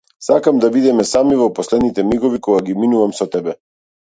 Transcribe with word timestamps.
Сакам 0.27 0.61
да 0.63 0.71
бидеме 0.77 1.05
сами 1.09 1.37
во 1.41 1.49
последните 1.59 2.07
мигови 2.13 2.41
кои 2.49 2.65
ги 2.71 2.77
поминувам 2.81 3.15
со 3.21 3.31
тебе. 3.39 3.57